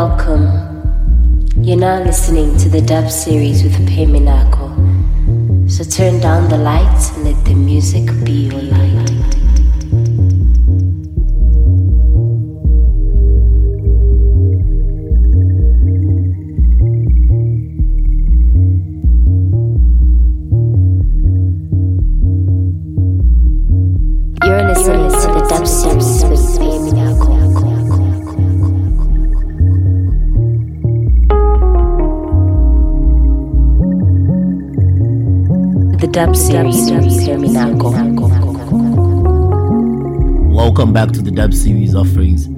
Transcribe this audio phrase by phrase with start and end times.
[0.00, 0.46] Welcome.
[1.62, 4.68] You're now listening to the dub series with Phehh Minakho.
[5.70, 9.09] So turn down the lights and let the music be your light.
[36.10, 36.90] Dub series.
[40.52, 42.48] Welcome back to the Dub Series offerings.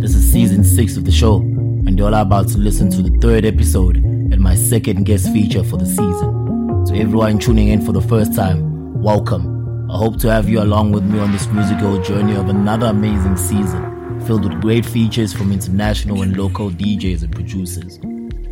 [0.00, 3.16] This is season 6 of the show, and you're all about to listen to the
[3.20, 6.84] third episode and my second guest feature for the season.
[6.86, 9.88] To everyone tuning in for the first time, welcome.
[9.88, 13.36] I hope to have you along with me on this musical journey of another amazing
[13.36, 18.00] season, filled with great features from international and local DJs and producers.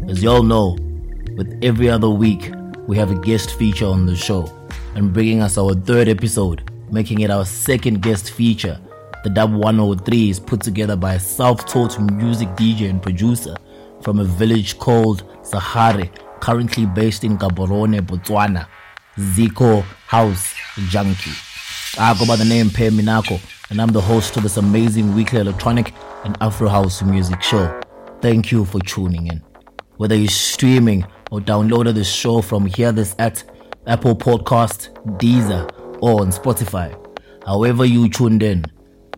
[0.08, 0.78] As you all know,
[1.36, 2.52] with every other week,
[2.86, 4.50] we have a guest feature on the show,
[4.94, 8.78] and bringing us our third episode, making it our second guest feature.
[9.22, 13.56] The Dub 103 is put together by a self taught music DJ and producer
[14.02, 18.66] from a village called Sahare, currently based in Gaborone, Botswana,
[19.16, 20.54] Zico House
[20.88, 21.32] Junkie.
[21.98, 23.40] I go by the name Phehh Minakho,
[23.70, 27.80] and I'm the host to this amazing weekly electronic and Afro house music show.
[28.20, 29.42] Thank you for tuning in.
[29.96, 33.42] Whether you're streaming or downloaded the show from Hear This at
[33.86, 36.96] Apple Podcast, Deezer, or on Spotify,
[37.44, 38.64] however you tuned in,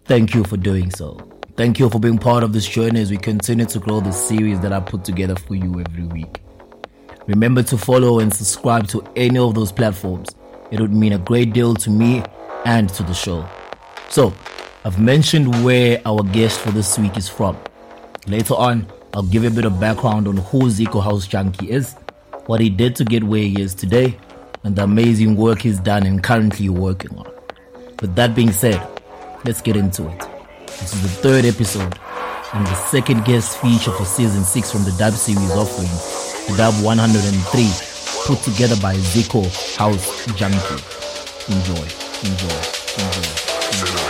[0.04, 1.18] thank you for doing so.
[1.56, 4.60] Thank you for being part of this journey as we continue to grow the series
[4.60, 6.42] that I put together for you every week.
[7.26, 10.28] Remember to follow and subscribe to any of those platforms.
[10.70, 12.22] It would mean a great deal to me
[12.64, 13.48] and to the show.
[14.10, 14.34] So,
[14.84, 17.56] I've mentioned where our guest for this week is from.
[18.26, 21.94] Later on, I'll give a bit of background on who Zico House Junkie is,
[22.44, 24.14] what he did to get where he is today,
[24.62, 27.26] and the amazing work he's done and currently working on.
[28.02, 28.78] With that being said,
[29.46, 30.18] let's get into it.
[30.66, 31.98] This is the third episode
[32.52, 35.88] and the second guest feature for season 6 from the Dub series offering,
[36.50, 39.46] the Dub 103, put together by Zico
[39.78, 40.58] House Junkie.
[41.50, 41.88] Enjoy,
[42.20, 42.60] enjoy,
[42.98, 44.05] enjoy, enjoy.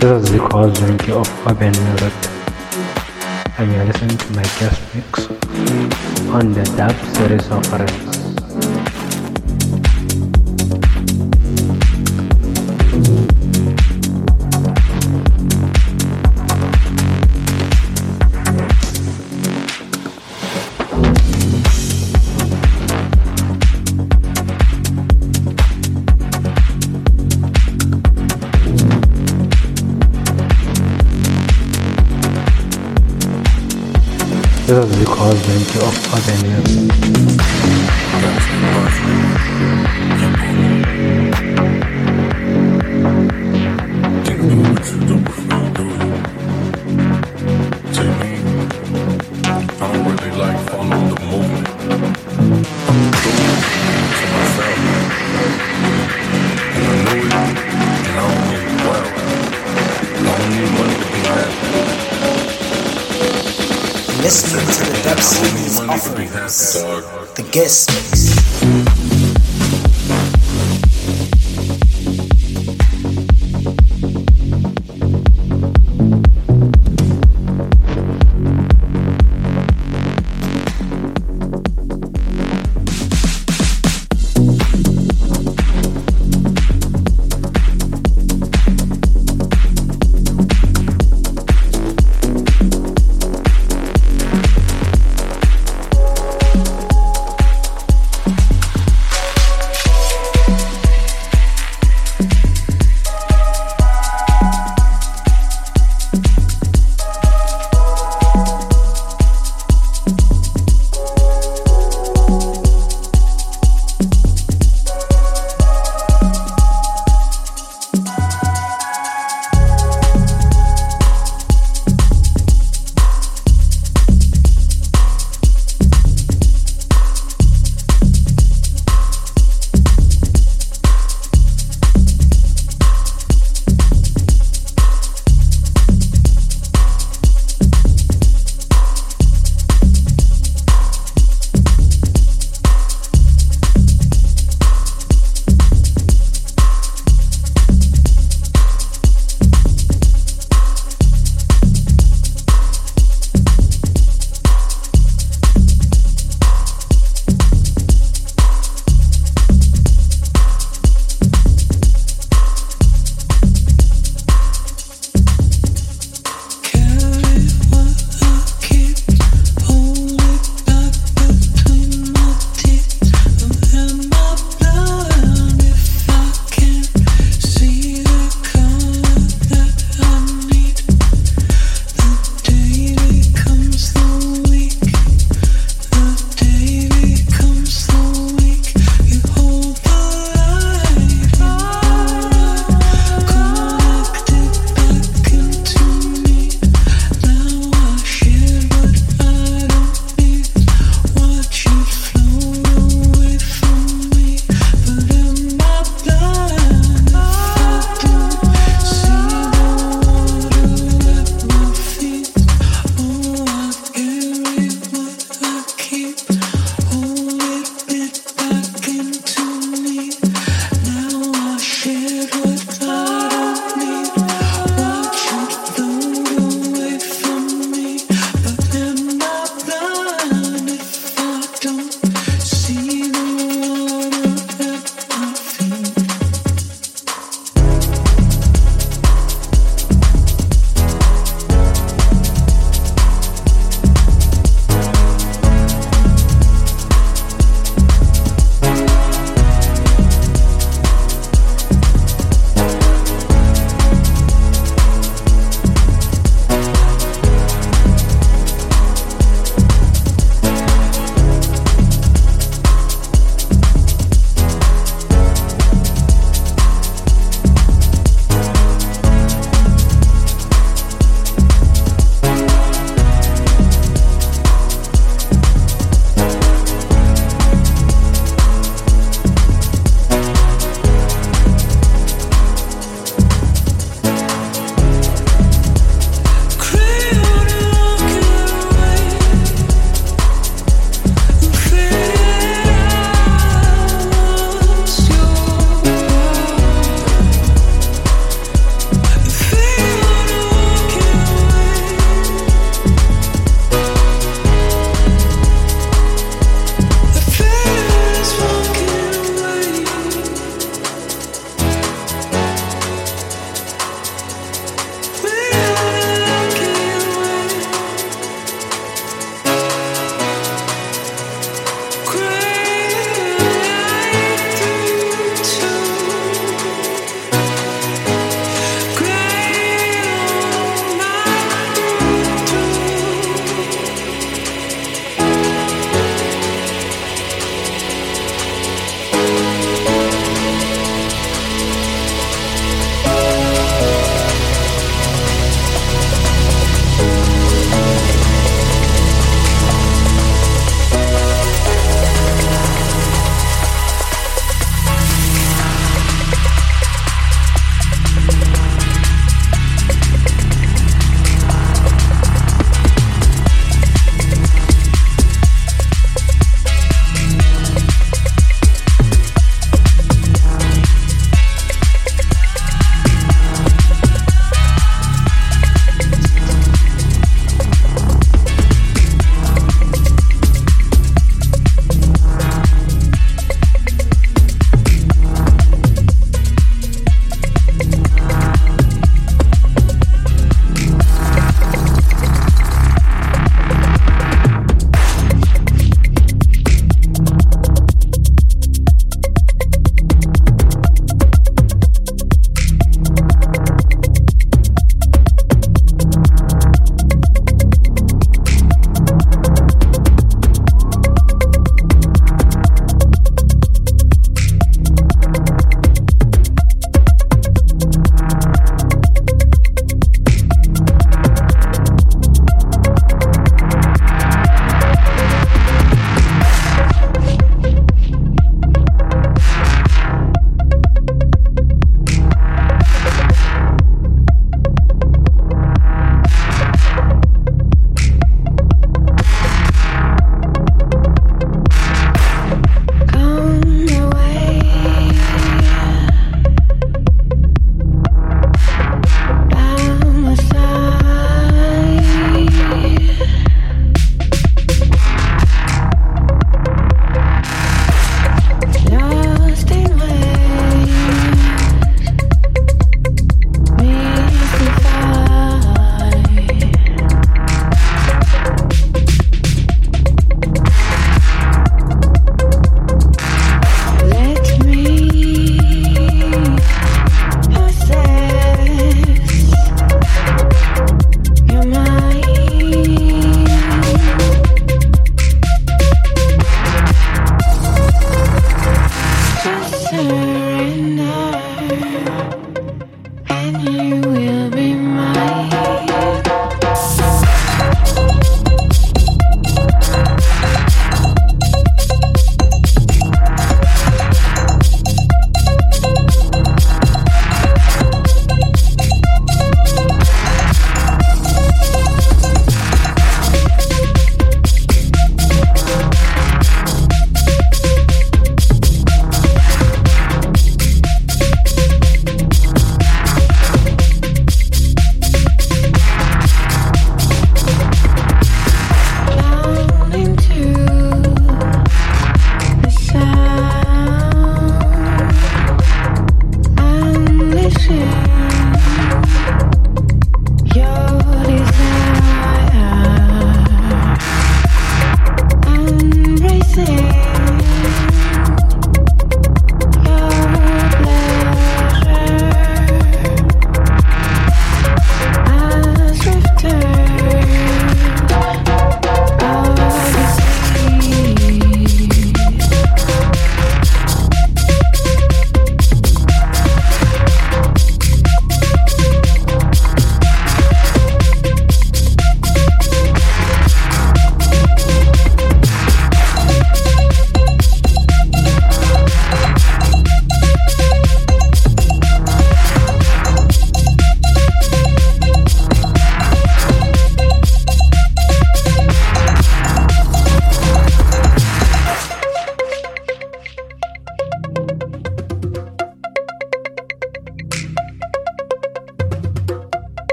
[0.00, 0.38] This is the
[0.72, 2.14] junkie of urban music
[3.58, 5.28] and you're listening to my guest mix
[6.30, 8.06] on the dub series offerings.
[8.06, 8.09] This
[35.28, 36.50] junkie of urban
[67.52, 67.89] the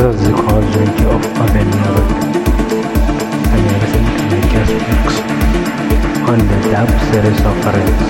[0.00, 1.20] This is the causality of
[3.82, 4.40] listen to my
[6.30, 8.09] on the dub series of Listening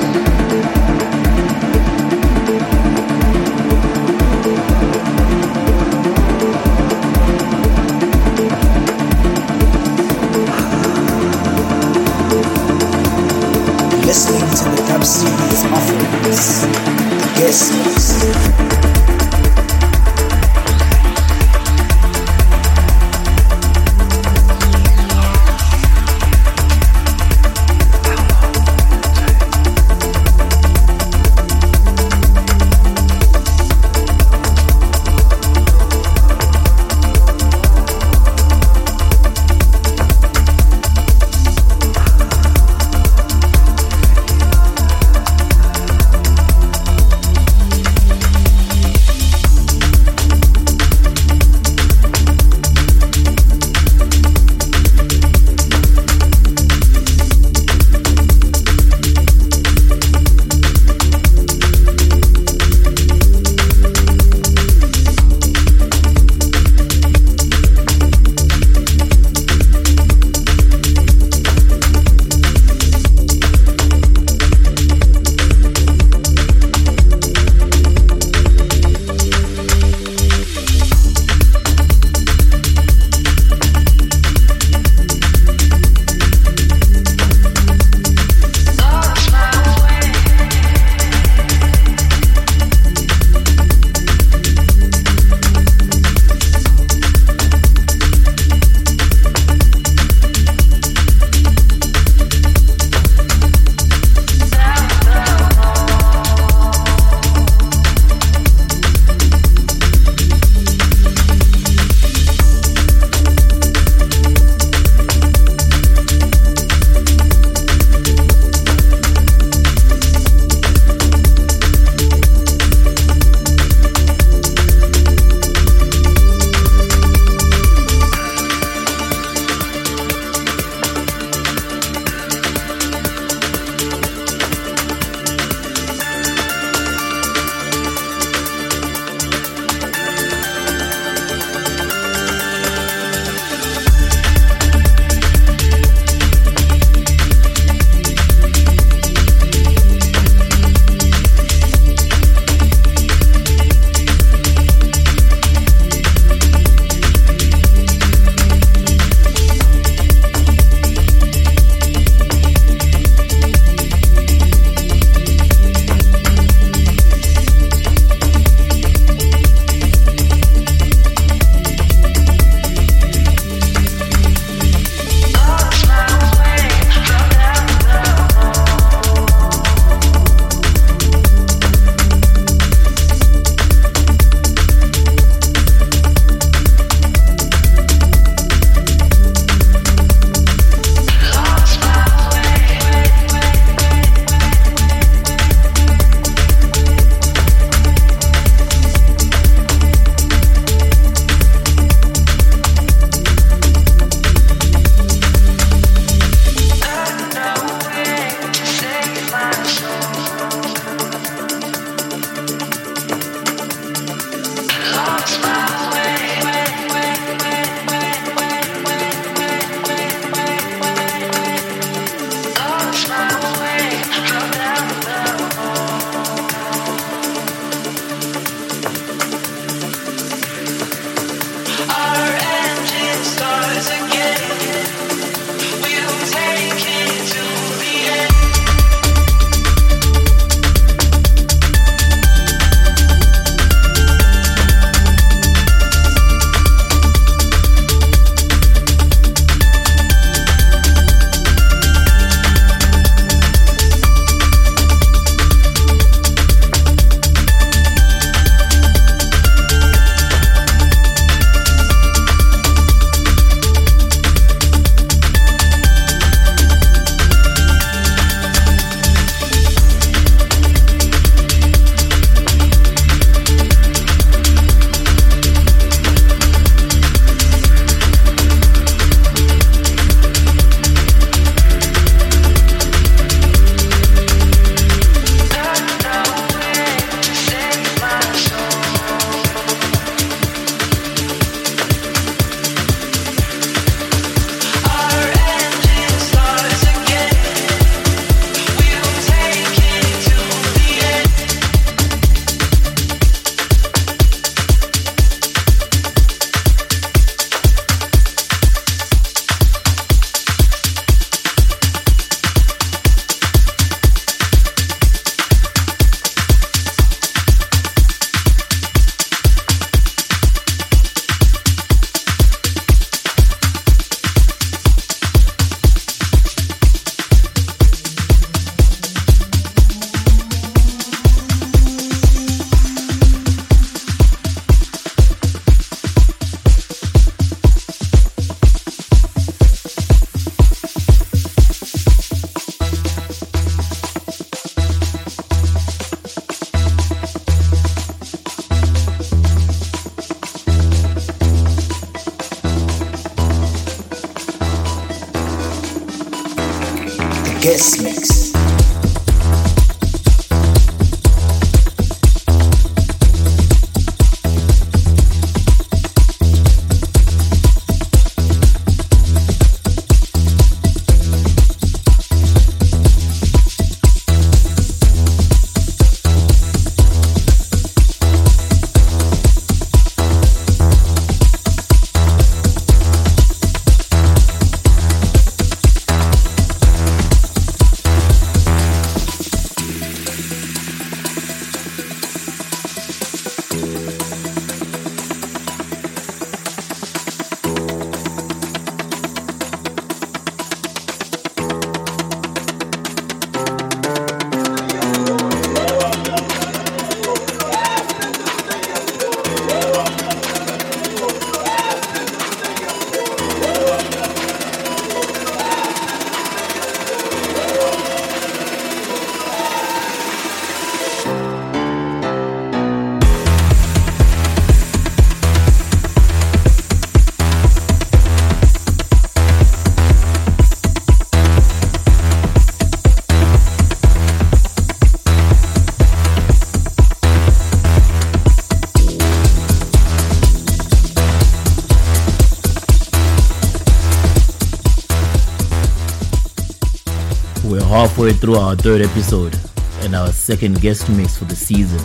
[447.78, 449.56] halfway through our third episode
[450.00, 452.00] and our second guest mix for the season,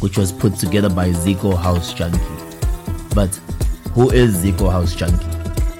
[0.00, 2.18] which was put together by Zico House Junkie.
[3.14, 3.32] But
[3.92, 5.24] who is Zico House Junkie?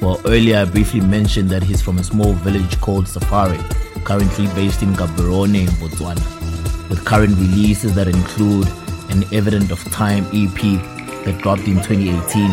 [0.00, 3.58] Well, earlier I briefly mentioned that he's from a small village called Safari,
[4.04, 8.68] currently based in Gaborone in Botswana, with current releases that include
[9.10, 10.60] an Evident of Time EP
[11.24, 12.50] that dropped in 2018,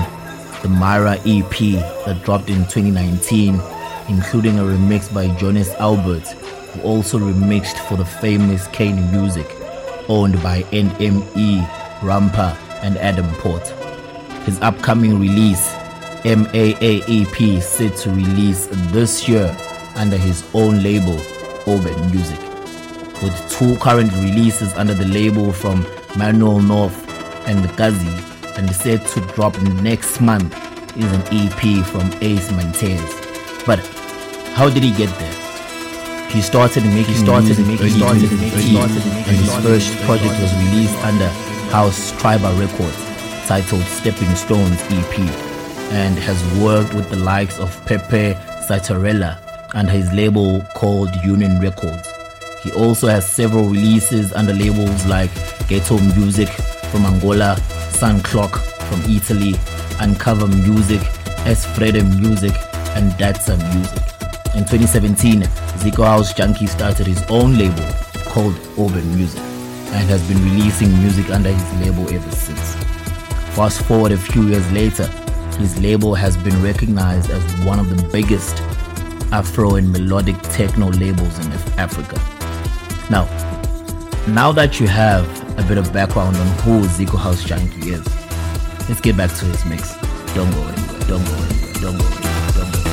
[0.63, 1.57] the Myra EP
[2.05, 3.61] that dropped in 2019,
[4.09, 6.25] including a remix by Jonas Albert
[6.71, 9.49] who also remixed for the famous Keinemusik,
[10.09, 11.61] owned by &ME,
[12.01, 13.67] Rampa, and Adam Port.
[14.45, 15.67] His upcoming release,
[16.23, 19.55] MAAEP, set to release this year
[19.95, 21.17] under his own label,
[21.65, 22.41] Obenmusik.
[23.21, 25.85] With two current releases under the label from
[26.17, 27.07] Manuel Noeth
[27.47, 30.53] and Gazi, and set to drop next month
[30.97, 32.99] is an EP from Ace Montez.
[33.65, 33.79] But
[34.55, 35.40] how did he get there?
[36.33, 40.97] He started making started making started making started making and his first project was released
[41.03, 41.27] under
[41.71, 42.95] House Tribal Records,
[43.47, 45.19] titled Stepping Stones EP,
[45.91, 48.33] and has worked with the likes of Pepe
[48.65, 49.39] Citarella
[49.73, 52.07] and his label called Union Records.
[52.63, 55.31] He also has several releases under labels like
[55.67, 56.47] Ghetto Music
[56.91, 57.57] from Angola,
[57.91, 58.55] Sun Clock
[58.87, 59.55] from Italy,
[59.99, 61.01] Uncover Music,
[61.43, 62.53] Esfrede Music,
[62.95, 64.10] and Datsa Music.
[64.53, 65.43] In 2017,
[65.79, 67.87] Zico House Junkie started his own label
[68.25, 69.39] called Obenmusik
[69.93, 72.75] and has been releasing music under his label ever since.
[73.55, 75.07] Fast forward a few years later,
[75.57, 78.57] his label has been recognized as one of the biggest
[79.31, 82.19] Afro and melodic techno labels in Africa.
[83.09, 83.23] Now,
[84.27, 85.25] now that you have
[85.57, 88.05] a bit of background on who Zico House Junkie is,
[88.89, 89.95] let's get back to his mix.
[90.33, 92.90] Don't go anywhere, don't go anywhere, don't go anywhere.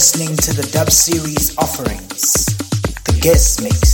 [0.00, 2.46] Listening to the dub series offerings,
[3.04, 3.89] the guest mix.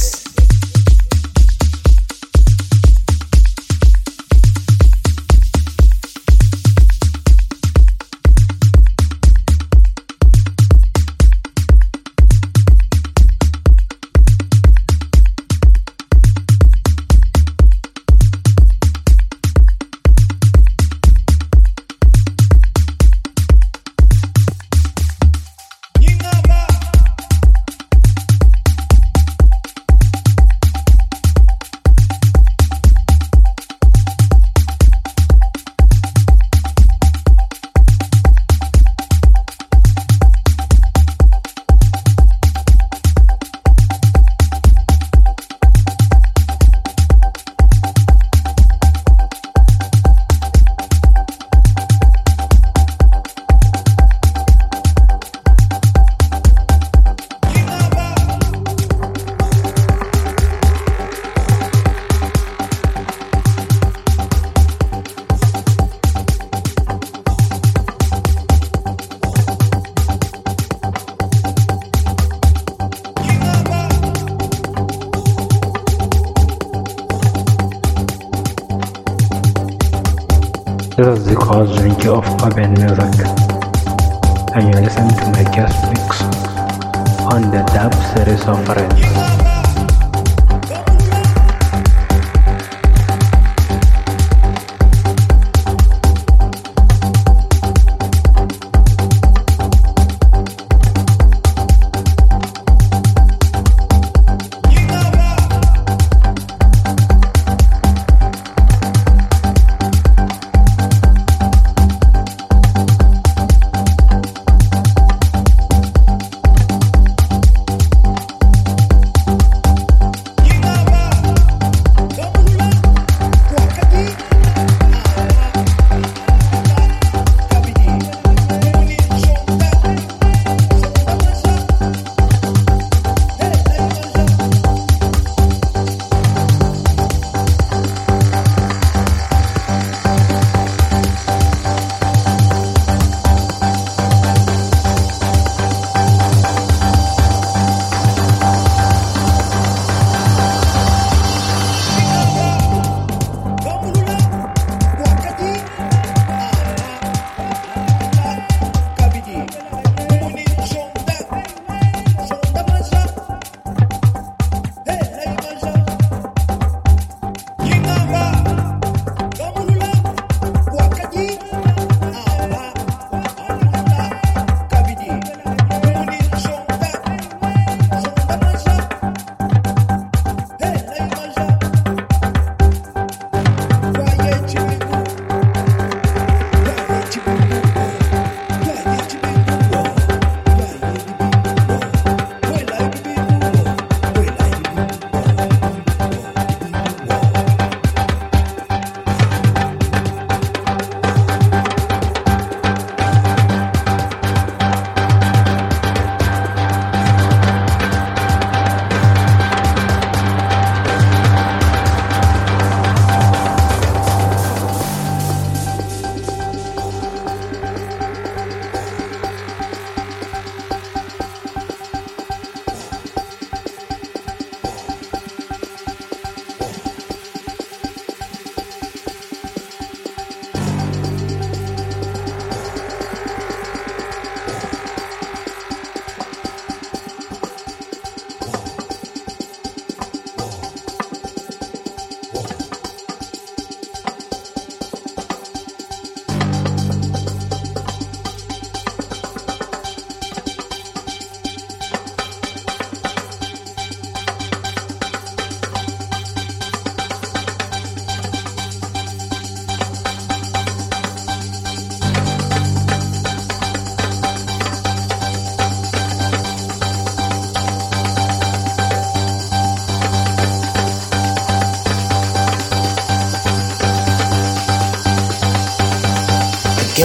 [81.57, 83.17] Is the of Obenmusik,
[84.55, 86.21] and you listen to my guest mix
[87.33, 89.56] on the dub series of Red.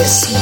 [0.02, 0.41] Kiss me.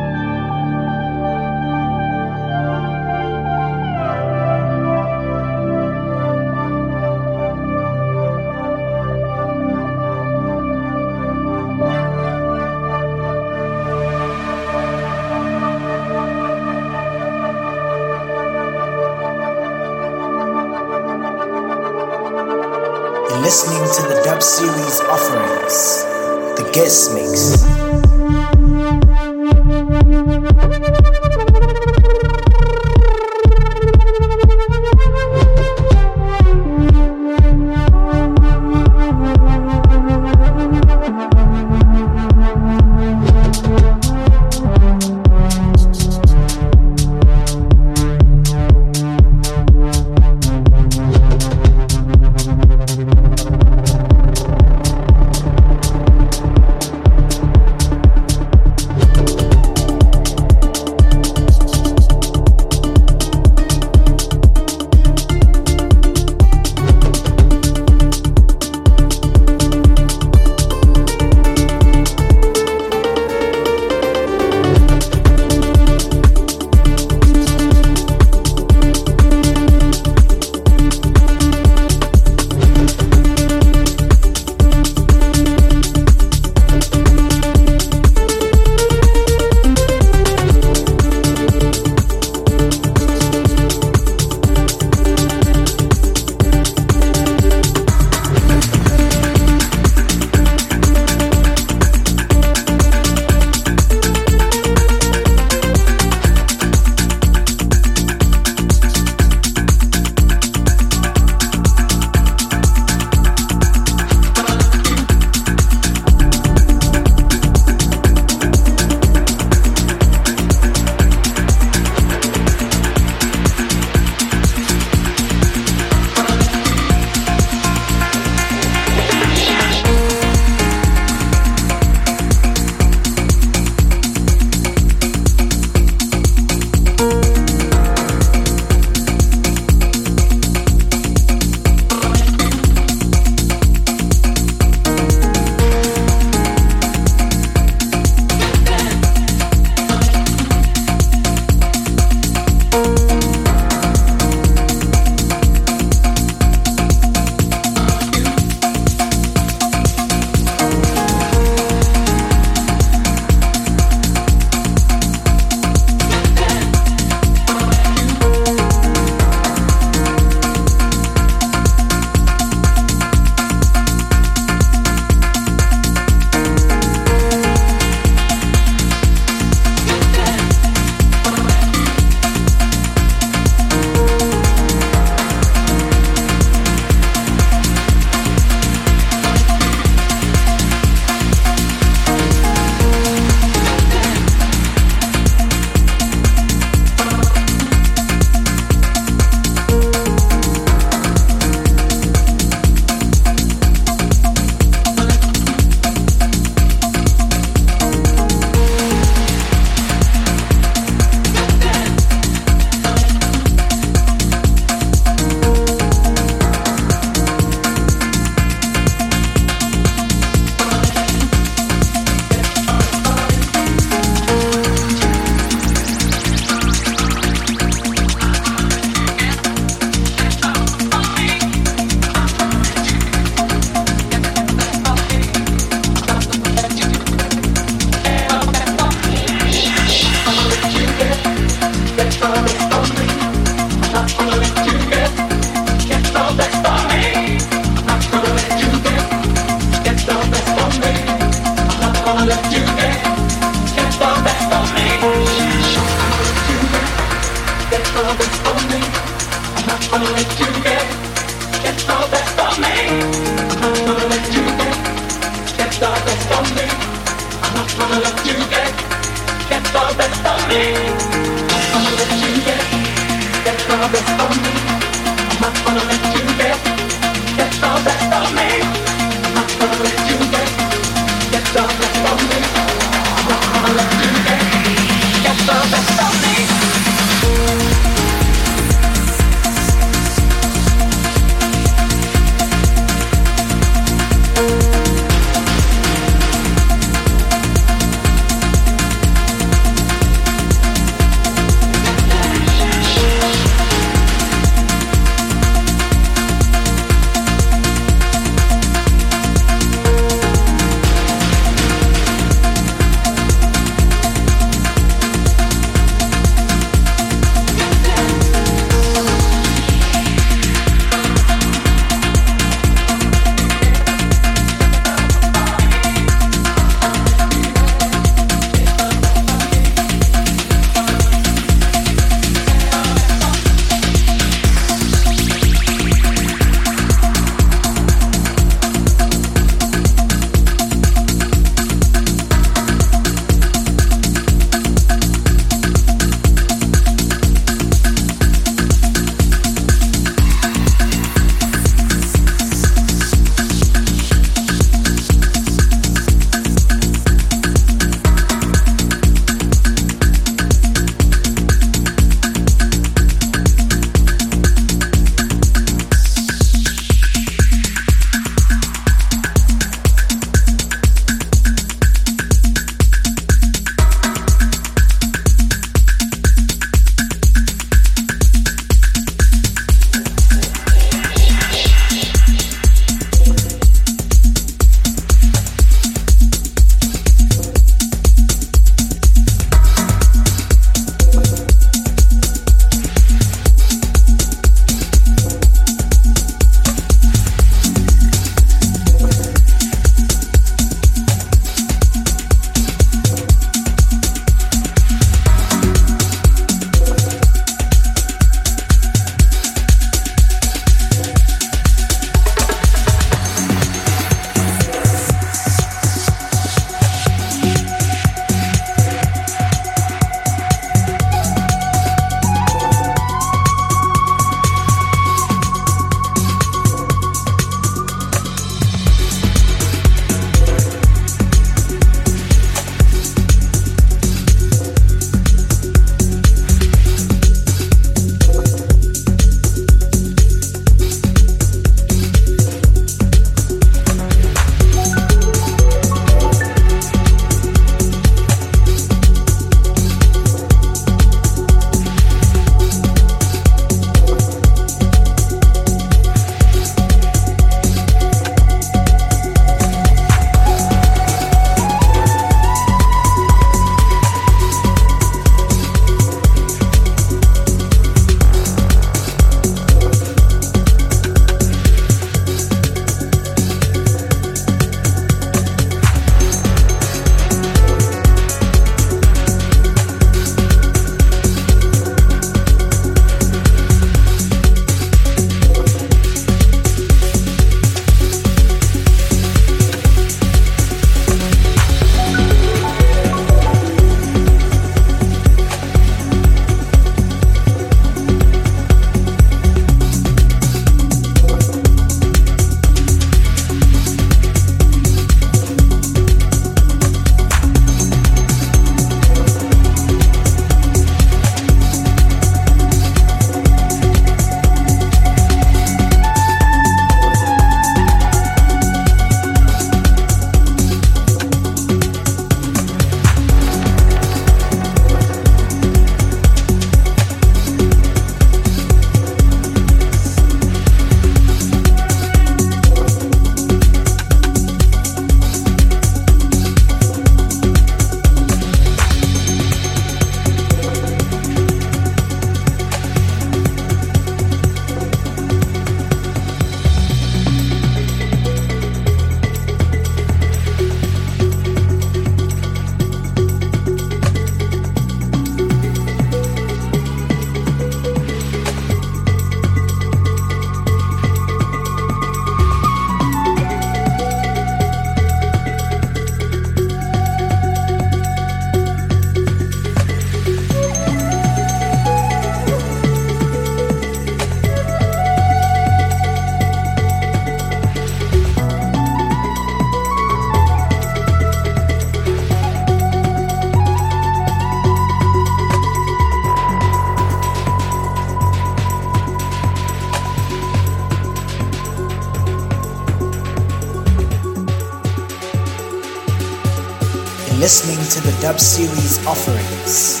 [598.34, 600.00] Dub series offerings,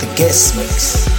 [0.00, 1.09] the guest mix.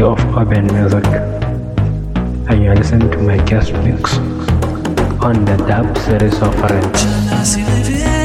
[0.00, 1.04] Of Obenmusik.
[2.48, 4.16] And you're listening to my guest mix
[5.22, 8.21] on the dub series of Orange.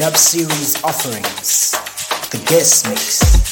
[0.00, 1.72] Dub Series offerings,
[2.30, 3.49] the guest mix.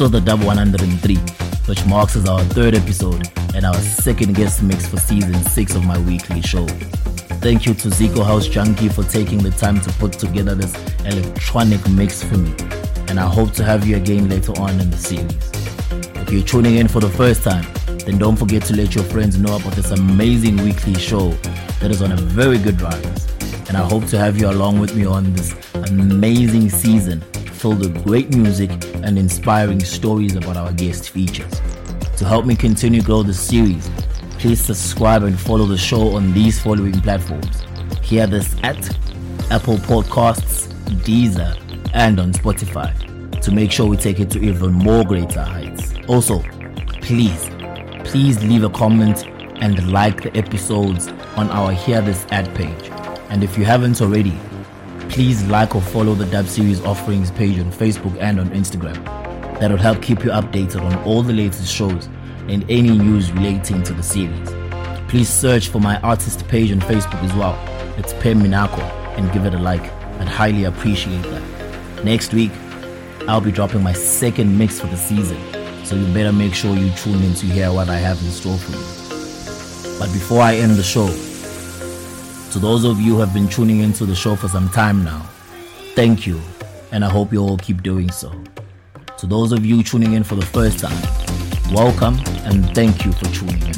[0.00, 1.16] This the Dub 103,
[1.66, 5.84] which marks as our third episode and our second guest mix for season 6 of
[5.84, 6.66] my weekly show.
[7.44, 10.74] Thank you to Zico House Junkie for taking the time to put together this
[11.04, 12.54] electronic mix for me,
[13.08, 15.50] and I hope to have you again later on in the series.
[16.16, 17.66] If you're tuning in for the first time,
[18.06, 21.28] then don't forget to let your friends know about this amazing weekly show
[21.82, 23.28] that is on a very good rise.
[23.68, 27.22] And I hope to have you along with me on this amazing season
[27.60, 28.70] filled with great music
[29.04, 31.60] and inspiring stories about our guest features.
[32.16, 33.90] To help me continue grow the series,
[34.38, 37.62] please subscribe and follow the show on these following platforms.
[38.00, 38.96] HearThis.at
[39.50, 40.68] Apple Podcasts,
[41.04, 41.54] Deezer,
[41.92, 42.90] and on Spotify
[43.42, 45.92] to make sure we take it to even more greater heights.
[46.08, 46.42] Also,
[47.02, 47.50] please,
[48.04, 49.26] please leave a comment
[49.60, 52.90] and like the episodes on our HearThis.at page.
[53.28, 54.38] And if you haven't already,
[55.10, 59.04] please like or follow the Dub Series offerings page on Facebook and on Instagram.
[59.58, 62.08] That will help keep you updated on all the latest shows
[62.48, 64.48] and any news relating to the series.
[65.10, 67.58] Please search for my artist page on Facebook as well.
[67.98, 68.80] It's Phehh Minakho
[69.18, 69.82] and give it a like.
[70.20, 72.04] I'd highly appreciate that.
[72.04, 72.52] Next week,
[73.26, 75.38] I'll be dropping my second mix for the season,
[75.84, 78.58] so you better make sure you tune in to hear what I have in store
[78.58, 79.98] for you.
[79.98, 81.08] But before I end the show,
[82.50, 85.20] to those of you who have been tuning into the show for some time now,
[85.94, 86.40] thank you,
[86.90, 88.32] and I hope you all keep doing so.
[89.18, 91.00] To those of you tuning in for the first time,
[91.72, 93.74] welcome and thank you for tuning in.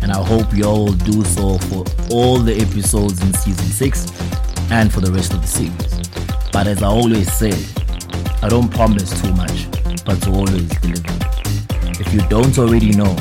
[0.00, 4.06] And I hope you all do so for all the episodes in season 6
[4.70, 6.08] and for the rest of the series.
[6.50, 7.52] But as I always say,
[8.42, 9.70] I don't promise too much,
[10.06, 11.12] but to always deliver.
[12.00, 13.14] If you don't already know,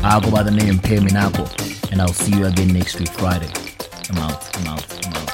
[0.00, 3.50] I'll go by the name Phehh Minakho, and I'll see you again next week Friday.
[4.14, 4.66] I'm out.
[4.66, 5.31] I'm.